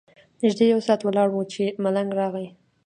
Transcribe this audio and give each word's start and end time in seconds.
نږدې 0.41 0.65
یو 0.73 0.79
ساعت 0.87 1.01
ولاړ 1.03 1.27
وو 1.31 1.43
چې 1.53 1.63
ملنګ 1.83 2.09
راغی. 2.19 2.47